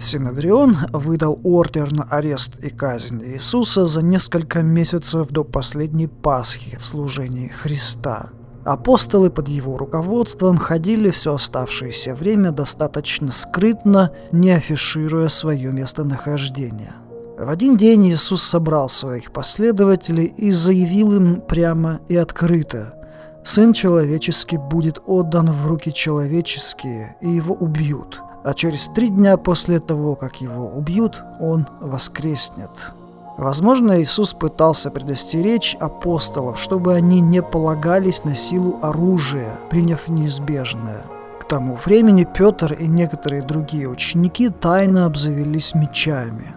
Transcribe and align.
Синодрион 0.00 0.78
выдал 0.92 1.38
ордер 1.44 1.92
на 1.92 2.04
арест 2.04 2.58
и 2.60 2.70
казнь 2.70 3.22
Иисуса 3.22 3.84
за 3.84 4.00
несколько 4.00 4.62
месяцев 4.62 5.28
до 5.28 5.44
последней 5.44 6.06
Пасхи 6.06 6.78
в 6.78 6.86
служении 6.86 7.48
Христа. 7.48 8.30
Апостолы 8.64 9.28
под 9.28 9.48
его 9.48 9.76
руководством 9.76 10.56
ходили 10.56 11.10
все 11.10 11.34
оставшееся 11.34 12.14
время 12.14 12.50
достаточно 12.50 13.30
скрытно, 13.30 14.12
не 14.32 14.52
афишируя 14.52 15.28
свое 15.28 15.70
местонахождение. 15.70 16.94
В 17.38 17.50
один 17.50 17.76
день 17.76 18.08
Иисус 18.08 18.42
собрал 18.42 18.88
своих 18.88 19.32
последователей 19.32 20.32
и 20.36 20.50
заявил 20.50 21.12
им 21.14 21.42
прямо 21.42 22.00
и 22.08 22.16
открыто– 22.16 22.94
Сын 23.42 23.72
человеческий 23.72 24.58
будет 24.58 25.00
отдан 25.06 25.50
в 25.50 25.66
руки 25.66 25.90
человеческие, 25.94 27.16
и 27.22 27.30
его 27.30 27.54
убьют 27.54 28.22
а 28.44 28.54
через 28.54 28.88
три 28.88 29.08
дня 29.08 29.36
после 29.36 29.80
того, 29.80 30.14
как 30.14 30.40
его 30.40 30.66
убьют, 30.66 31.22
он 31.40 31.66
воскреснет. 31.80 32.92
Возможно, 33.36 34.02
Иисус 34.02 34.34
пытался 34.34 34.90
предостеречь 34.90 35.76
апостолов, 35.80 36.60
чтобы 36.60 36.94
они 36.94 37.20
не 37.20 37.42
полагались 37.42 38.24
на 38.24 38.34
силу 38.34 38.78
оружия, 38.82 39.54
приняв 39.70 40.08
неизбежное. 40.08 41.02
К 41.40 41.44
тому 41.44 41.76
времени 41.84 42.24
Петр 42.24 42.74
и 42.74 42.86
некоторые 42.86 43.42
другие 43.42 43.88
ученики 43.88 44.50
тайно 44.50 45.06
обзавелись 45.06 45.74
мечами. 45.74 46.54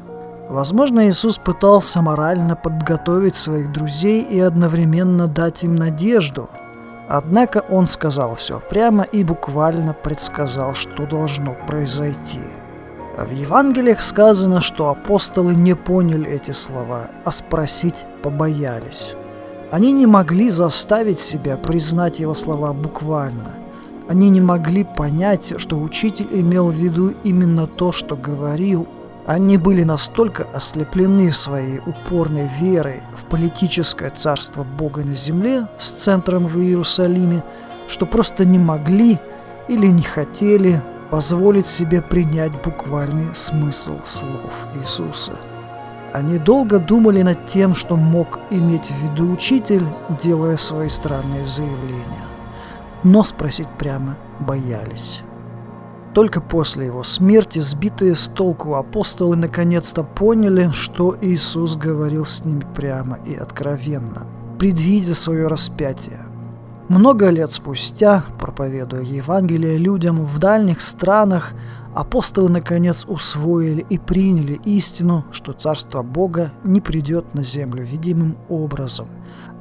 Возможно, 0.49 1.09
Иисус 1.09 1.37
пытался 1.37 2.01
морально 2.01 2.55
подготовить 2.55 3.35
своих 3.35 3.71
друзей 3.71 4.21
и 4.21 4.39
одновременно 4.39 5.27
дать 5.27 5.63
им 5.63 5.75
надежду– 5.75 6.49
Однако 7.07 7.63
он 7.69 7.85
сказал 7.85 8.35
все 8.35 8.59
прямо 8.59 9.03
и 9.03 9.23
буквально 9.23 9.93
предсказал, 9.93 10.73
что 10.73 11.05
должно 11.05 11.55
произойти. 11.67 12.39
В 13.17 13.31
Евангелиях 13.31 14.01
сказано, 14.01 14.61
что 14.61 14.89
апостолы 14.89 15.53
не 15.53 15.75
поняли 15.75 16.31
эти 16.31 16.51
слова, 16.51 17.09
а 17.23 17.31
спросить 17.31 18.05
побоялись. 18.23 19.15
Они 19.69 19.91
не 19.91 20.07
могли 20.07 20.49
заставить 20.49 21.19
себя 21.19 21.57
признать 21.57 22.19
его 22.19 22.33
слова 22.33 22.73
буквально. 22.73 23.51
Они 24.07 24.29
не 24.29 24.41
могли 24.41 24.83
понять, 24.83 25.53
что 25.57 25.79
учитель 25.79 26.27
имел 26.31 26.69
в 26.69 26.75
виду 26.75 27.13
именно 27.23 27.67
то, 27.67 27.91
что 27.91 28.15
говорил, 28.15 28.87
они 29.25 29.57
были 29.57 29.83
настолько 29.83 30.45
ослеплены 30.53 31.31
своей 31.31 31.79
упорной 31.79 32.49
верой 32.59 33.03
в 33.15 33.25
политическое 33.25 34.09
царство 34.09 34.63
Бога 34.63 35.03
на 35.03 35.15
земле 35.15 35.67
с 35.77 35.91
центром 35.91 36.47
в 36.47 36.57
Иерусалиме, 36.57 37.43
что 37.87 38.05
просто 38.05 38.45
не 38.45 38.59
могли 38.59 39.17
или 39.69 39.87
не 39.87 40.01
хотели 40.01 40.81
позволить 41.09 41.67
себе 41.67 42.01
принять 42.01 42.51
буквальный 42.63 43.33
смысл 43.33 43.99
слов 44.03 44.67
Иисуса. 44.75 45.33
Они 46.11 46.37
долго 46.37 46.79
думали 46.79 47.21
над 47.21 47.47
тем, 47.47 47.73
что 47.73 47.95
мог 47.95 48.39
иметь 48.51 48.91
в 48.91 49.03
виду 49.03 49.31
учитель, 49.31 49.85
делая 50.21 50.57
свои 50.57 50.89
странные 50.89 51.45
заявления. 51.45 52.27
Но 53.03 53.23
спросить 53.23 53.69
прямо 53.79 54.17
боялись. 54.39 55.23
Только 56.13 56.41
после 56.41 56.85
его 56.85 57.03
смерти 57.03 57.59
сбитые 57.59 58.15
с 58.15 58.27
толку 58.27 58.75
апостолы 58.75 59.35
наконец-то 59.35 60.03
поняли, 60.03 60.69
что 60.71 61.17
Иисус 61.19 61.75
говорил 61.75 62.25
с 62.25 62.45
ними 62.45 62.63
прямо 62.75 63.17
и 63.25 63.35
откровенно, 63.35 64.27
предвидя 64.59 65.15
свое 65.15 65.47
распятие. 65.47 66.19
Много 66.87 67.29
лет 67.29 67.49
спустя, 67.49 68.23
проповедуя 68.39 69.01
Евангелие 69.01 69.77
людям 69.77 70.23
в 70.23 70.37
дальних 70.37 70.81
странах, 70.81 71.53
апостолы 71.95 72.49
наконец 72.49 73.05
усвоили 73.07 73.83
и 73.89 73.97
приняли 73.97 74.59
истину, 74.65 75.25
что 75.31 75.53
Царство 75.53 76.03
Бога 76.03 76.51
не 76.63 76.81
придет 76.81 77.33
на 77.33 77.41
землю 77.41 77.83
видимым 77.83 78.37
образом, 78.49 79.07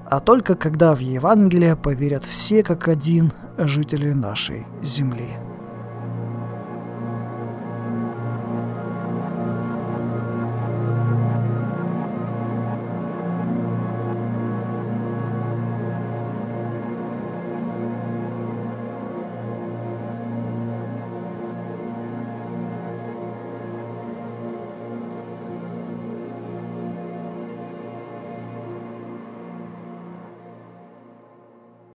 а 0.04 0.20
только 0.20 0.54
когда 0.56 0.94
в 0.94 0.98
Евангелие 0.98 1.76
поверят 1.76 2.24
все 2.24 2.62
как 2.62 2.88
один 2.88 3.32
жители 3.56 4.12
нашей 4.12 4.66
земли. 4.82 5.28